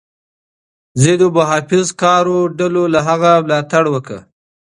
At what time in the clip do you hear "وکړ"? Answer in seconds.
3.89-4.17